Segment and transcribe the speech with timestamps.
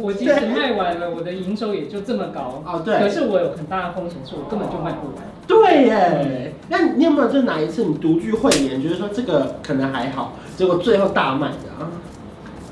[0.00, 2.62] 我即使卖完了，我的营收也就这么高。
[2.66, 2.98] 哦，对。
[2.98, 5.24] 可是我有很大的风险，是我根本就卖不完。
[5.46, 6.54] 对耶。
[6.68, 11.88] 那你有没有就哪一次你独具慧眼，觉得说这个可能还好，结果最后大卖的啊？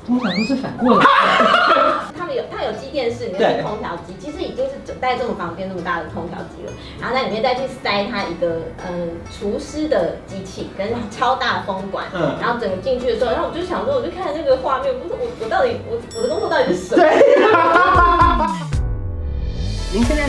[0.05, 1.05] 通常都是反过来。
[2.33, 6.71] 有，它有机电室里面是空调机，其实已经是带这么方便、那么大的空调机了。
[6.99, 17.03] 然后在里面再去塞它一个嗯厨师的机器跟超大风管，嗯，然后整个进去的时候，然后我就想说，我就看那个画面，不是我我到底我我的工作到底是什么？
[17.03, 18.16] 对。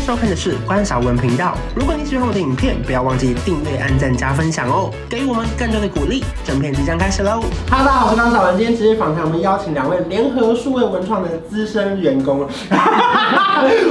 [0.08, 1.54] 收看的是关少文频道。
[1.76, 6.24] 如果你喜欢我的影片，不要忘记订阅、按赞、加分享哦，给予我们更多的鼓励。
[6.42, 8.56] 整片即将开始喽！Hello，大家好，我是关少文。
[8.56, 12.48] 今天职业访谈，我们邀请两位联合数位文创的资深员工，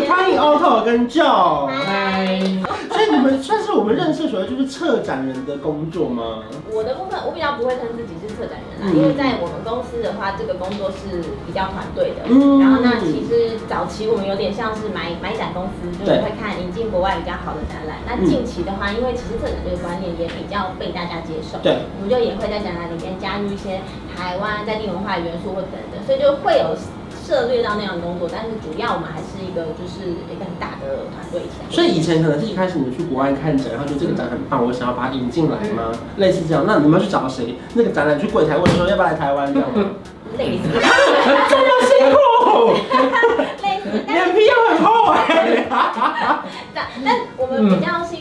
[0.10, 1.68] 欢迎 Otto 跟 Joe。
[1.86, 2.67] 嗨。
[3.08, 6.44] 所以你们算是我们认识所谓就是策展人的工作吗？
[6.72, 12.28] 我的部分，我比较不会称自己是策展人啦，嗯、因为在我们公司的话，这个工作是比较团队的。
[12.30, 12.60] 嗯。
[12.60, 15.48] 然后那其实早期我们有点像是买买展。
[15.54, 18.04] 公司就是会看引进国外比较好的展览。
[18.06, 23.80] 那近期的话，因为其实策展这个观念也比较被大家接受，对，我们就也会在展览里面加入一些
[24.14, 26.76] 台湾在地文化元素或等等，所以就会有
[27.28, 28.30] 涉猎到那样的工作。
[28.32, 31.68] 但是主要我们还是一个就是一个很大的团队一起来。
[31.70, 35.92] 所以以前可能是一开始你们去国外看展，然后就这个展很棒，我想要把它引进来吗？
[35.92, 36.64] 嗯、类似这样。
[36.66, 37.58] 那你们要去找谁？
[37.74, 39.84] 那个展览去柜台问说要不要来台湾这样吗？
[40.40, 40.64] 类似。
[41.50, 42.18] 这么辛苦。
[44.08, 45.66] 脸皮又很厚哎，
[46.74, 48.17] 但但我们比较是，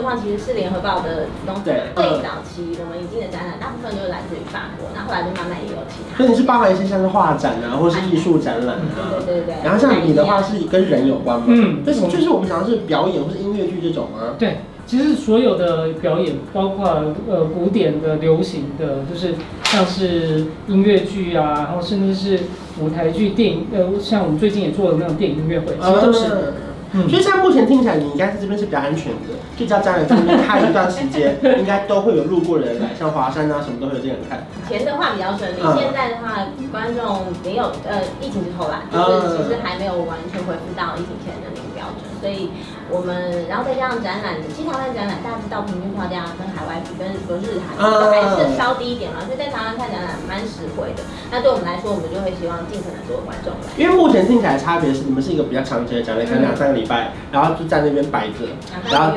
[0.00, 1.62] 文创，其实是联合报的东西。
[1.64, 6.16] 对，最早期我们引进的展览，大部分都是来自于法国，那后来就慢慢也有其他。
[6.16, 9.20] 所以你是包含一些像是画展啊，或是艺术展览啊。
[9.26, 9.54] 对对对。
[9.62, 11.46] 然后像你的话是跟人有关吗？
[11.48, 14.34] 嗯，就是就是我们讲的是表演或是音乐剧这种啊。
[14.38, 14.58] 对。
[14.86, 16.88] 其实所有的表演，包括
[17.28, 22.40] 呃古典的、流行的，就是像是音乐剧啊，然后甚至是
[22.80, 26.26] 舞台剧、电影，呃，像我们最近也做的那种电影音乐会，其实都是。
[26.26, 26.52] 嗯，
[26.92, 34.46] 所以现在目前听起来，你应该是这边是比较安全的，就叫家人这边开一段时间， 应该都会有路过的人来，像华山啊什么都会有这样看。
[34.66, 42.50] 以前的话比较顺利，现在的话观众没有呃疫情之后啦，就是其实还没有完全恢复到疫情前的那个标准，所以。
[42.90, 47.78] 我们然后再加上展览，其实台湾展览大家知道平均票价跟海外比跟和日韩
[48.10, 51.02] 还是稍低一点嘛，所以在台湾看展览蛮实惠的。
[51.30, 53.70] 那对我们来说，我们就会希望尽可能多观众来。
[53.78, 58.44] 因为目前听起来差别是，你们是一个比较长期的展览，可能两三个礼拜，然后就在那边摆着，
[58.90, 59.16] 然后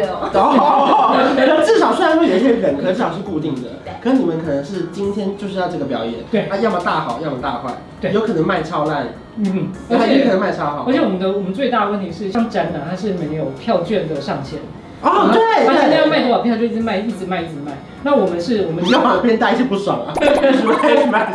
[1.35, 3.69] 然后至少虽然说有一些人，可至少是固定的。
[4.01, 7.73] 可是你们可能是今天就是要这个表演，对，啊，要么大好，要么大坏，
[8.11, 9.07] 对，有可能卖超烂。
[9.37, 10.85] 嗯，而且也可能卖超好。
[10.87, 14.59] 而且我们的我们最大的问题是，像展览它是没有票券的上限。
[15.01, 17.73] 哦，对，而且那要卖多少票就一直卖，一直卖，一直卖。
[18.03, 20.13] 那我们是，我们要把别人带一些不爽啊。
[20.13, 20.73] 什么什么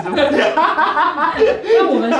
[0.02, 0.16] 什么？
[0.16, 2.18] 那我们是，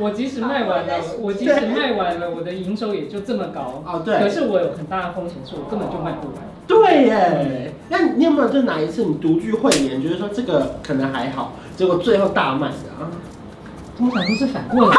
[0.00, 3.82] 我即使卖完了， 我即使卖完了，我的营收也就这么高。
[3.84, 4.18] 哦，对。
[4.20, 6.36] 可是我有很大的风险，是我根本就卖不完。
[6.66, 7.72] 对耶。
[7.88, 13.10] 那你有没有就哪一次你独具慧眼，觉得说这个可能还好，结果最后大卖的啊？
[14.00, 14.96] 通常都是反过来。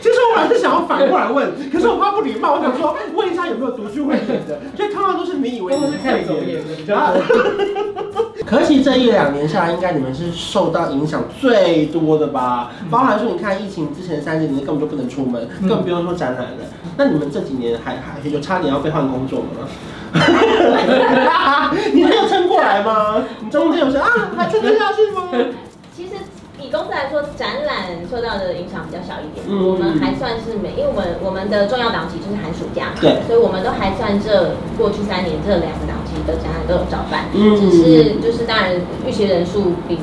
[0.00, 7.22] 其 实我还是想要反过来问，可是我怕不礼貌，我想说问一下有没有独具慧眼的，所以通常都是你以为你是看走眼的。
[8.44, 12.70] 可惜这一两年下来，应该你们是受到影响最多的吧？
[12.90, 16.58] 包含说你看疫情之前三年，你根本就不能出门，更不用说展览了。
[16.96, 19.68] 那你们这几年还还有差点要被换工作吗？
[21.92, 23.22] 你没有撑过来吗？
[23.40, 25.28] 你中间有说啊还撑得下去吗？
[26.76, 29.46] 以公司来说，展览受到的影响比较小一点。
[29.48, 37.24] 嗯、我们还算是每，因为我们我们的重要档期就是寒暑假，对，所以我们都还算这过去三年这两个档期的展览都有照办。
[37.32, 38.76] 嗯，只是就是当然
[39.06, 39.98] 预期人数比。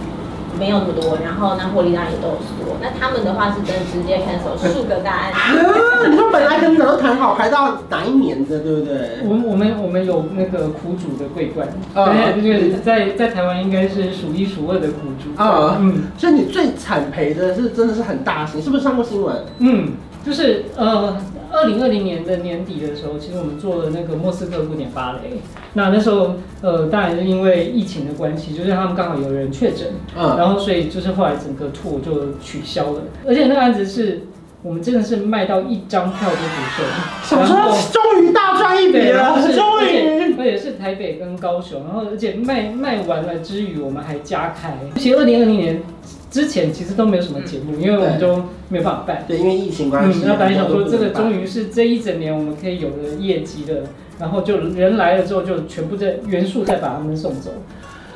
[0.58, 2.78] 没有那么多，然后那获利当然也都有说。
[2.81, 5.31] 那他们的话是真的直接 cancel 数个大案。
[5.31, 9.19] 啊，你说本来跟你都谈好，排到哪一年的，对不对？
[9.24, 15.42] 我们我们我们有那个苦主的桂冠，对，就是在在台湾应该是数一数二的苦主。
[15.42, 19.36] 啊，嗯，所以你最惨赔的是真的是很大型，是不是上过新闻？
[19.60, 19.94] 嗯，
[20.25, 21.16] 就是呃。
[21.54, 25.40] 二零二零年的年底的时候，其实我们做了那个莫斯科古典芭蕾。
[25.74, 33.02] 那那时候，呃，当然是因为疫情的关系，就是他们刚好有人确诊，嗯，然后所以就是后来整个 tour 就取消了。
[33.28, 34.22] 而且那个案子是
[34.64, 36.86] 我们真的是卖到一张票都不剩，
[37.24, 37.46] 什么
[37.92, 44.78] 终于大赚一笔了，终于，而且是台北跟高雄，然后而且卖卖完了之余，我们还加开。
[44.98, 45.81] 其实二零二零年。
[46.30, 49.24] 之前其实都没有什么节目，因为我们都没有办法办。
[49.28, 50.22] 对，因为疫情关系。
[50.24, 53.84] 嗯，那本来想说这个终于是这一整年我们可以有的业绩的，
[54.19, 57.51] 然后就人来了之后就全部在元素再把他们送走。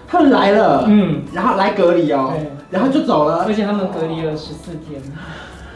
[0.08, 5.00] 他们来了，嗯，然后来隔离哦，对然后就走了，而且他们隔离了十四天。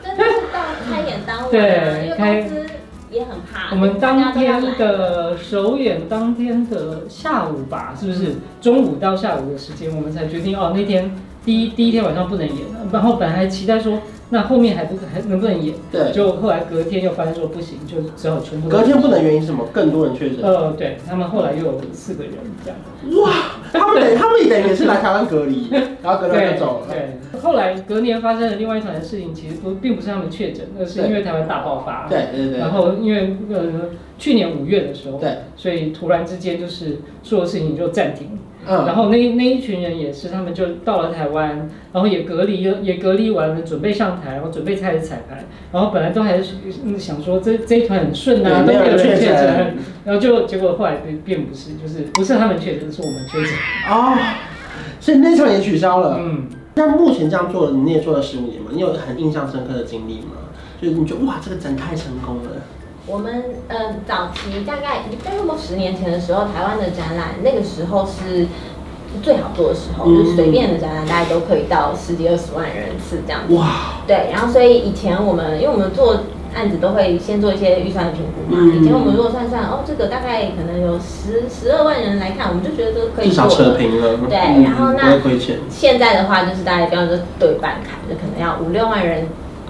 [0.04, 0.60] 真的是到
[0.90, 2.66] 开演当对因为公司
[3.12, 3.70] 也很怕。
[3.72, 11.14] 我们当天的首演当天的下午吧，是不是中午到下午的时间，我们才决定哦，那天
[11.46, 14.00] 第一第一天晚上不能演了，然后本来还期待说。
[14.34, 15.76] 那后面还不还能不能演？
[15.92, 18.70] 对，就后来隔天又发现说不行，就只好全部。
[18.70, 19.68] 隔天不能原因是什么？
[19.74, 20.40] 更多人确诊。
[20.42, 22.34] 呃，对他们后来又有四个人
[22.64, 22.80] 这样。
[23.24, 23.30] 哇，
[23.74, 25.68] 他们等 他们等于也是来台湾隔离，
[26.02, 26.88] 然后隔天就走了。
[26.90, 32.08] 对，对，后来隔年发生的另外一场的事情，其实不并不是他们确诊，而是因为台湾大爆发。
[32.08, 32.58] 对对对。
[32.58, 38.40] 然后因为呃去年五月的时候，对，所以突然之间就是所有事情就暂停。
[38.68, 46.54] 嗯，然后那那一群人也是，他们就到了台湾，然后也隔离了，也隔离完了，准备上台，然后准备开始彩排，然后本来都还是
[47.00, 49.76] 想说这这一团很顺啊，都没有人确诊，
[50.06, 53.52] 然后就结果后来并并不是，就是不是他们确诊，是我们确诊。
[53.90, 54.16] 哦，
[55.00, 56.18] 所以那场也取消了。
[56.20, 58.70] 嗯，那目前这样做，你也做了十五年嘛？
[58.72, 60.38] 你有很印象深刻的经历吗？
[60.82, 62.52] 就是你觉得哇，这个展太成功了。
[63.08, 68.46] 我们呃早期大概大概十年前的时候，台湾的展览那个时候是
[69.24, 73.56] 最好做的时候，嗯、就是随便的展览大概都可以到十几二十万人次这样子。
[73.56, 74.04] 哇！
[74.08, 76.22] 对，然后所以以前我们因为我们做
[76.54, 83.50] 案子都会先做一些预算的评估嘛，嗯、以前我们如果算算哦，这个大概可能有十十二万人来看，我们就觉得这个可以做了。
[83.50, 84.18] 至少扯平了。
[84.30, 85.20] 对，嗯、然后那
[85.70, 89.28] 现在的话就是大概比方说对半砍，就可能要五六万人。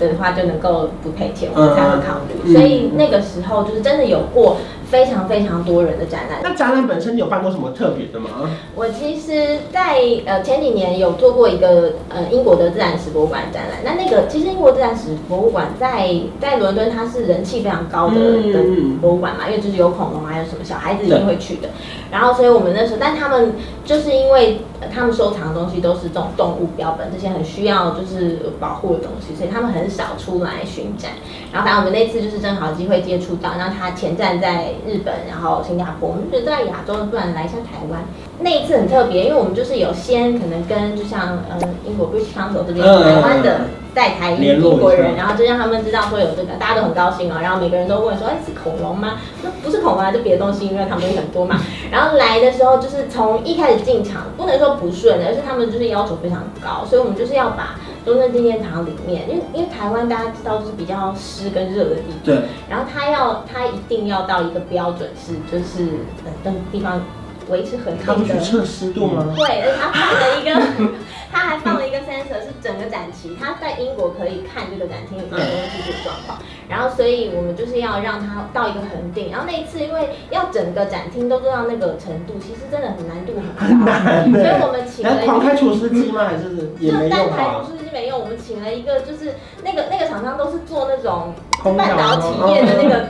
[0.10, 2.42] 的话就能够不赔钱，我们才会考虑。
[2.44, 4.58] 嗯、所以那个时候就是真的有过
[4.92, 6.42] 非常非常多人的展览。
[6.44, 8.30] 那展览本身你有办过什么特别的吗？
[8.76, 13.80] 我其实在，在呃前几年有做过一个呃英国的自然史博物馆展览。
[13.84, 18.16] 那那个其实英国自然史博物馆在在伦敦，它是人气非常高的
[18.52, 18.64] 的
[19.00, 21.70] 博物馆嘛，因为就是有恐龙，还有什么小孩子一定会去的。
[22.12, 23.54] 然后所以我们那时候，但他们
[23.86, 24.60] 就是因为。
[24.92, 31.12] 他们收藏的东西都是这种动物标本，这些很需要就是保护的东西，所以他们很少出来巡展。
[31.54, 38.02] 然后反正我们那次就是正好机会接触到，然后他前站在日本，然后新加坡，我们就觉得在亚洲，不然来一下台湾。
[38.40, 43.62] 那一次很特别，因为我们就是有先可能跟就像呃英国 British Council 这边台湾的
[43.94, 47.38] 在台英国人，然后就让他们知道说有这个，大家都很高兴哦。
[47.42, 49.20] 然后每个人都问说，哎，是恐龙吗？
[49.44, 51.62] 那不是恐龙啊，就别的东西，因为他们很多嘛。
[51.92, 57.76] 然后来的时候就是从一开始进场，不能说不顺，而是他们就是要求非常高，所以我们就是要把
[58.06, 62.40] 中正纪念堂里面，因为因为台湾大家知道就是比较湿跟热的地方，对。
[62.70, 65.86] 然后他要他一定要到一个标准是就是
[66.24, 67.02] 等等地方。
[67.50, 69.34] 维持恒定的，他们去测湿度吗？
[69.36, 70.94] 对，而且他放了一个，
[71.34, 76.38] 他还放了一个 sensor，是整个展期，他在英国可以看这个展厅有没有技术状况。
[76.70, 79.32] 然后，所以我们就是要让他到一个恒定。
[79.32, 83.66] 然后那一次，因为要整个展厅都做到那个程度，其实真的很难度很高。
[83.66, 84.32] 很难。
[84.32, 85.26] 所以我们请了。
[85.26, 86.24] 狂开除湿机吗？
[86.24, 86.44] 还是
[86.80, 87.10] 也没用？
[87.10, 91.34] 就单台除湿机没有，我们请了一个，就是那个那个厂商都是做那种
[91.78, 93.08] 半导体业的那个。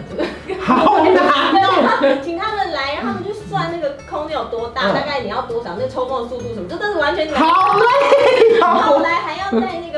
[0.62, 2.22] 好难。
[2.24, 7.32] 请他们来，然后他们就算那个空间有多大，大概你要多少，那个抽风的速度什么，就真是完全。
[7.34, 8.60] 好累。
[8.60, 9.91] 然后来还要在那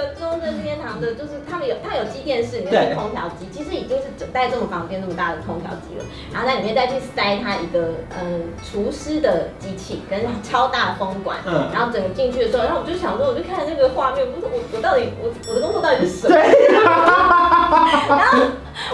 [1.03, 6.05] 的，就是他们有，他有机电室里面是空调机，其实已经是整带这么方便、那么大的空调机了。
[6.31, 16.35] 然后在里面再去塞它一个嗯除湿的机器跟超大风管，嗯，然后整个进去的时候，然后我就想说，我就看那个画面，不是我我到底我我的工作到底是什么？
[16.35, 16.39] 对。
[18.07, 18.39] 然后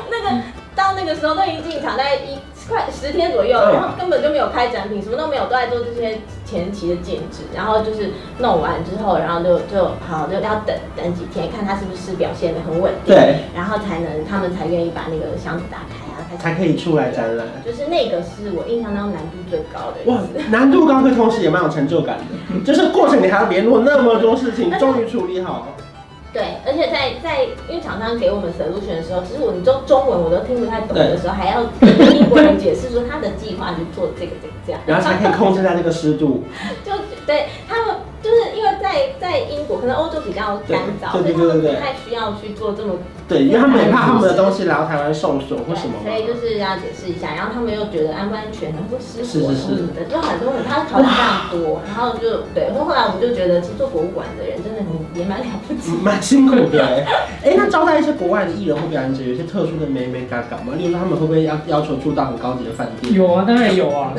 [0.10, 0.42] 那个
[0.76, 2.38] 到那个时候都已经进场，大概一。
[2.70, 7.44] 快十天左右，然后根本就没有开展品，什么都没有，都在做这些前期的建置。
[7.54, 17.48] 然后就是弄完之后，然后就就好，就要等等几天，看他是不是表现的很稳定，对，然后才能他们才愿意把那个箱子打开啊，才可以出来展览。
[17.66, 20.12] 就是那个是我印象当中难度最高的。
[20.12, 20.22] 哇，
[20.52, 25.68] 难度高，可同时也蛮有成就感的，就是过程你还要联络那么多事情， 终于处理好。
[26.32, 36.44] 对，而且在在因为厂商给我们 solution 的时候，其实我你中中文我都听不太懂的时候，还要跟英国人解释说他的计划就做这个这个这样， 然后才可以控制在那个湿度。
[36.86, 36.92] 就
[37.26, 37.96] 对他们。
[38.22, 42.96] 就是因为在在英国，可能欧洲比较干燥，所以他们不太需要去做这么
[43.30, 47.32] 对，因为他们也怕他们的东西来到台湾受损或什么，所以就是要解释一下。
[47.34, 51.80] 然后他们又觉得安不安全，然后说失火什么的，就很多人他考虑非常多。
[51.88, 56.84] 然后就对，然后后来我们就觉得，其实做博物馆的人真的很也蛮了不起，蛮辛苦的。
[57.44, 60.74] 哎，那招待一些国外的艺人或表演者，有些特殊的美美嘎嘎吗？
[60.78, 63.14] 例如说他们会不会要要求住到很高级的饭店？
[63.14, 64.14] 有啊，当然有啊。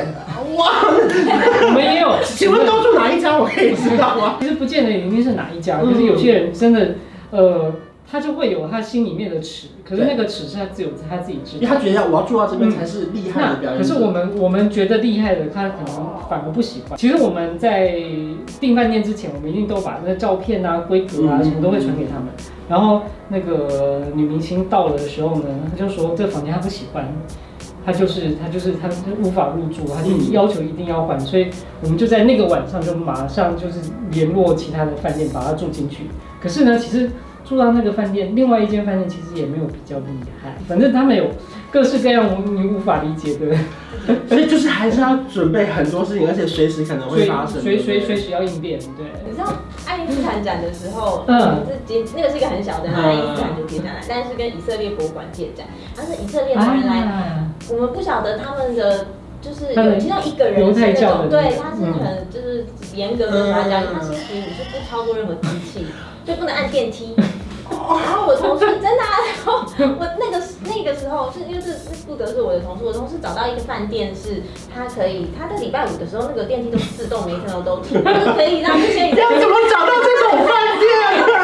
[0.56, 0.66] 哇，
[1.66, 2.14] 我们也有。
[2.24, 3.38] 请问都住哪一家？
[3.38, 4.36] 我可以知道吗？
[4.40, 6.94] 其实不见得一定是哪一家，就是有些人真的，
[7.30, 7.72] 呃，
[8.10, 13.78] 他就会有他心里面的尺，可是那个尺是他只有他自己知道，因为他觉得我要做到这边才是厉害的表演、嗯。
[13.78, 15.94] 可是我们我们觉得厉害的，他可能
[16.28, 16.98] 反而不喜欢。
[16.98, 17.94] 其实我们在
[18.58, 22.26] 订饭店之前，我们一定都把那个照片啊、规格啊什么都会传给他们。
[22.68, 27.06] 然后那个女明星到了的时候呢，他就说这个房间他不喜欢，
[27.86, 28.88] 他就是他就是他
[29.22, 31.20] 无法入住，他就要求一定要换。
[31.20, 31.48] 所以
[31.80, 33.78] 我们就在那个晚上就马上就是
[34.10, 36.04] 联络其他的饭店把他住进去。
[36.42, 37.08] 可是呢，其实。
[37.50, 40.06] 住到那个饭店，另外一间饭店其实也没有比较厉
[40.40, 41.26] 害，反正他们有
[41.72, 43.56] 各式各样你无法理解的，
[44.30, 48.78] 所以就是还是要准备很多事情，而且随时可能会发生，随随随时要应变。
[48.96, 49.52] 对，你知道
[49.84, 55.66] 爱因斯坦展的时候，嗯，这那个是一个很小的爱因斯坦就接下来，但是跟以色列博物馆借展，
[55.96, 59.08] 但是以色列的人来，哎、我们不晓得他们的
[59.42, 62.64] 就是有听到一个人是那种，对，他是很就是
[62.94, 65.86] 严格的法教，他星期五是不操作任何机器，
[66.24, 67.16] 就不能按电梯。
[67.70, 71.74] 然后我同事真的、啊，然后我那个那个时候是因为是
[72.06, 74.42] 不得是我的同事，我同事找到一个饭店是，
[74.74, 79.16] 他可以他在礼拜五的时候那个电梯都自动每一层楼都停， 他就可以让这些人。
[79.16, 80.88] 要怎么找到这种饭店？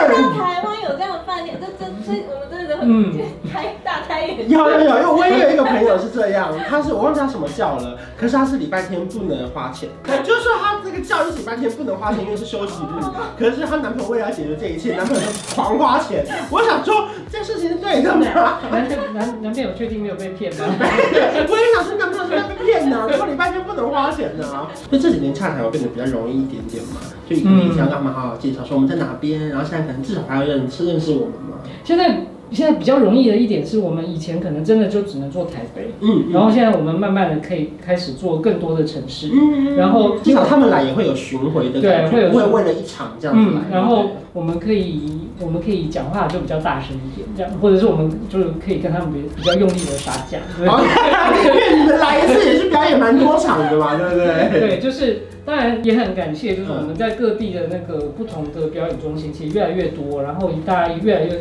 [0.08, 3.12] 在台湾有这样的饭店，这这这我们真的很
[3.52, 4.54] 开大开眼界。
[4.54, 9.88] 有有有，因为我也有一个朋友是这样，他是我忘记他什么叫了，可是他是礼拜天不能花钱，
[10.24, 10.45] 就是
[10.86, 13.02] 说他这个教是礼拜天不能花钱，因为是休息日。
[13.38, 16.24] 可是她男朋友为了解决这一切，男朋友就狂花钱。
[16.50, 18.60] 我想说，这事情是对的吗？
[18.70, 20.64] 男男男朋友确定没有被骗吗？
[20.68, 23.06] 我也想说，男朋友是在被骗呢？
[23.10, 24.68] 如果礼拜天不能花钱呢？
[24.90, 27.00] 就这几年洽谈会变得比较容易一点点嘛？
[27.28, 31.58] 就以前要干嘛好好介绍，说我们在哪边，然后现在可能至少还要认识认识我们嘛。
[31.84, 32.26] 现在。
[32.50, 45.02] 现在比较容易的一点是我们以前可能真的就只能做台北，嗯，然后现在我们慢慢的可以开始做更多的城市，嗯，然后至少他们来也会有巡回的，对，会有会为了一场这样子来，然后我们可以
[45.40, 54.60] 我们可以讲话就比较大声一点，这样，或者是我们就是可以跟他们比比较用力的撒娇， 因为你们来一次也是表演蛮多场的嘛，对不对？
[54.60, 55.22] 对，就是。
[55.46, 61.40] 当然也很感谢，就是我们在各地的那个不同的表演中心，其实越来越多，然后大家越来越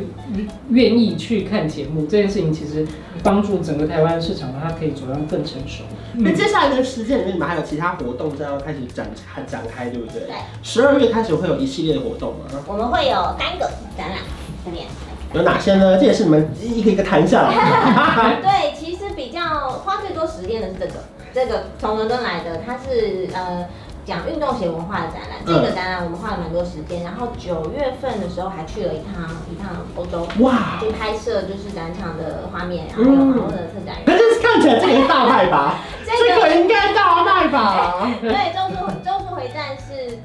[0.69, 2.87] 越愿意去看节目，这件事情其实
[3.21, 5.83] 帮助整个台湾市场，它可以走向更成熟。
[6.13, 10.21] 那、嗯、接下来的时间里面，你们还有其他活动将要开始展开展开，对不对？
[10.21, 10.35] 对。
[10.63, 12.45] 十二月开始会有一系列的活动吗？
[12.67, 14.19] 我们会有三个展览，
[14.63, 14.85] 这边
[15.33, 15.97] 有哪些呢？
[15.97, 17.51] 这也是你们一个一个谈下来。
[18.41, 20.93] 对，其实比较花最多时间的是这个，
[21.33, 23.65] 这个从伦敦来的，它是呃。
[24.05, 34.05] 讲运动鞋文化的展览，嗯、这个展览我们花了蛮多时间，然后九月份的时候还去了一趟一趟欧洲，哇，就拍摄就是展场的画面，然后有很多的策展人。
[34.05, 35.79] 可是看起来这个是大卖吧？
[36.05, 38.07] 这个应该大卖吧？
[38.21, 40.19] 对，周周周速回战是。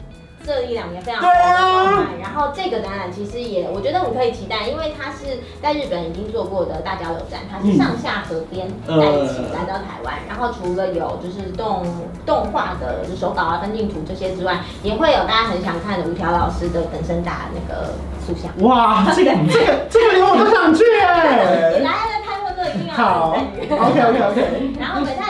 [0.51, 11.87] 这一两年非常火的然后这个展览其实也，我觉得我们可以期待，因为它是在日本已经做过的大交流展，它是上下河边在一起来到台湾，然后除了有就是动
[12.27, 17.95] 动画的手稿啊、分镜图这些之外，也会有大家很想看的吴条老师的本身打那个
[18.27, 18.51] 塑像。
[18.67, 21.79] 哇， 这个这个这个连我都想去哎！
[21.79, 24.73] 你来来拍过这个一定要好，OK OK OK。
[24.81, 25.21] 然后鬼太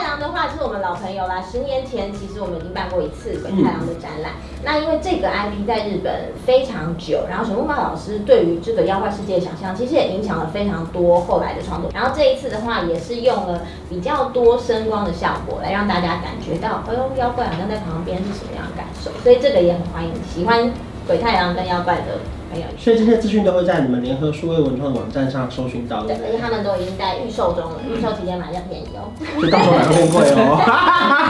[0.61, 11.89] 是我们老朋友啦，十年前其实我们已经办过一次鬼太郎的展览，那因为这个 IP 在日本非常久，然后沈木茂老师对于这个妖怪世界的想象，其实也影响了非常多后来的创作。
[11.95, 19.09] 然后这一次的话，也是用了比较多声光的效果来让大家感觉到，哎呦，妖怪好像在旁边是什么样的感受。
[19.23, 20.71] 所以这个也很欢迎喜欢
[21.07, 22.19] 鬼太郎跟妖怪的。
[22.77, 26.15] 所以这些资讯都会在你们联合数位文创的网站上搜寻到的。
[26.15, 29.11] 对，而且他们都已经在预售中了，预售期间买比较便宜哦。
[29.41, 30.59] 就到时候买会变贵哦。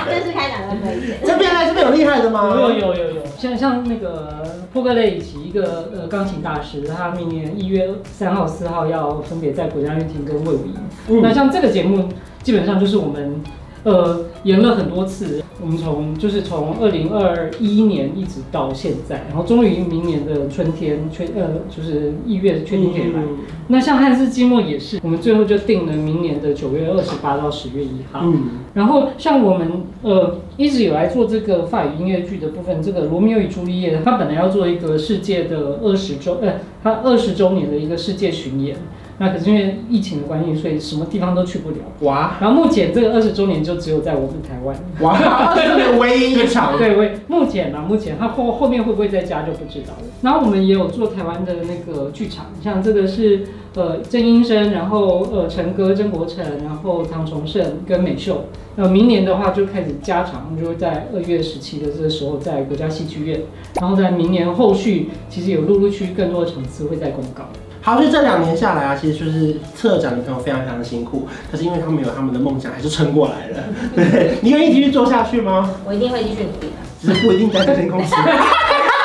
[0.10, 1.14] 这是开两个可以。
[1.26, 2.50] 这边来，这边有厉害的吗？
[2.56, 10.76] 有有有有有，像像那个波格雷以及，一个呃钢琴大师，他明年一月三号、四号要分别在国家乐厅跟魏武营。
[11.08, 12.10] 嗯、那像这个节目，
[12.44, 13.42] 基本上就是我们。
[13.84, 23.22] 呃，演了很多次，我们从就是从二零二一年一直到现在，然后终于明年的春天确呃就是一月确定可以来。
[23.22, 23.38] 嗯、
[23.68, 28.22] 那像汉斯季末也是，我们最后就定了明年的九月二十八到十月一号。
[28.24, 38.76] 嗯，然后像我们呃一直有来做这个法语音乐剧的部分，这个罗密欧与朱丽叶，它本来要做一个世界的二十周呃它二十周年的一个世界巡演。
[39.22, 41.76] 那可是因为疫情的关系，所以什么地方都去不了。
[42.00, 42.38] 哇！
[42.42, 44.76] 然后目前这个二十周年就只有在我们台湾。
[45.02, 45.54] 哇！
[45.54, 46.76] 这是唯一一场。
[46.76, 50.08] 对，唯目前嘛，目前他后后面会不会再加就不知道了。
[50.24, 53.44] 然后我们也有做台湾的那个剧场，像这个是
[53.76, 58.46] 呃郑英生，然后呃陈哥、曾国成，然后唐崇盛跟美秀。
[58.76, 63.42] 那，明年的话就开始加场，就会在二月十七的这个时候在国家戏剧院。
[63.80, 67.44] 然后在明年后续，其实有陆陆续续更多的场次会在公告。
[67.82, 73.64] 好，所以这两年下来啊，其实就是策展的朋友非常非常的辛苦，可是因为他们有他们的梦想，还是撑过来了。
[73.96, 75.70] 对，你愿意继续做下去吗？
[75.86, 78.16] 我一定会继续努力的，只是不一定在这间公司。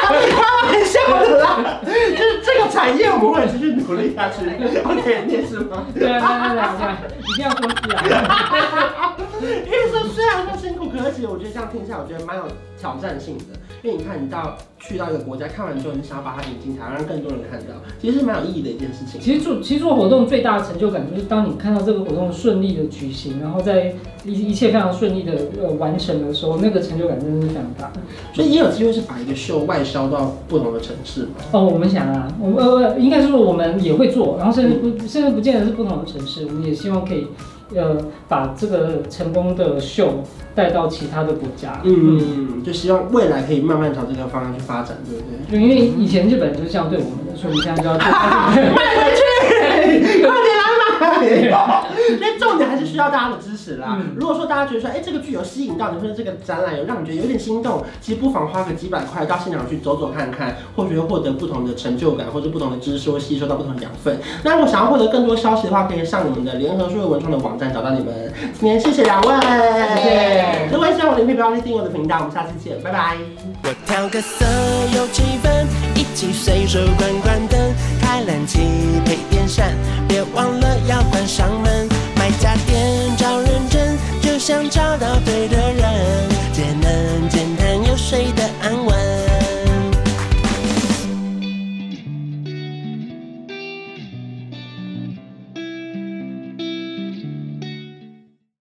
[0.06, 4.46] 开玩笑的啦，就是这个产业我们会继续努力下去。
[4.84, 5.84] OK，你也是吗？
[5.92, 6.20] 对啊，
[6.54, 7.94] 对对对对，一定要说起来。
[9.64, 12.44] 因为说虽然说辛苦，可是其实我觉得这样听下来，我觉得蛮有
[12.78, 13.44] 挑战性的。
[13.82, 19.20] 因为你看，你到去到一个国家看完之后，你想要把它引进台，让更多人看到，其实是蛮有意义的一件事情。
[19.20, 27.92] 其实做其实做活动最大的成就感，就是当你看到这个活动顺利的举行，然后在一一切非常顺利的呃完成的时候，那个成就感真的是非常大。
[28.32, 31.28] 所以也有机会是把一个秀外销到不同的城市。
[31.52, 37.26] 哦，我们想啊，我们呃应该是说我们也会做，然后甚至不甚至不见得是不同的城市，我们也希望可以。
[37.74, 37.96] 呃，
[38.28, 40.22] 把这个成功的秀
[40.54, 45.60] 带到其他的国家，嗯，就希望未来可以慢慢朝这个方向去发展，对不对？
[45.60, 48.04] 因为以前日本就是这样对我们的，所以我们现在就要做。
[48.04, 49.22] 卖回去，
[50.26, 51.06] 快点来买！
[52.18, 52.65] 所以重点还是
[52.96, 53.98] 需要大家的支持啦。
[54.16, 64.18] 如果说大家觉得说，哎，这个剧有吸引到你，或者这个展览有让你觉得有点心动，其实不妨花个几百块到现场去走走看看，或许会获得不同的成就感，或者不同的知识，或吸收到不同的养分。
[64.42, 68.32] 那如果想要获得更多消息的话，可以上我们的联合数位文创的网站找到你们。
[68.58, 69.34] 今天谢谢两位，
[69.96, 70.68] 谢谢。
[70.72, 72.16] 如果喜欢我的影片，不要忘记订阅我的频道。
[72.20, 73.18] 我们下次见，拜拜。
[73.62, 74.46] 我调个色
[74.96, 77.60] 有气氛，一起随手关关灯，
[78.00, 78.60] 开冷气
[79.04, 79.74] 配电扇，
[80.08, 81.95] 别忘了要关上门。
[84.36, 86.92] 不想找到对的人，简单
[87.30, 89.25] 简单又睡得安稳。